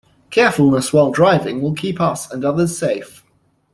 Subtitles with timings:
[0.31, 3.23] Carefulness while driving will keep us and others safe.